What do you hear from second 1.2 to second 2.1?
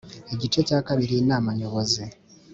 inama nyobozi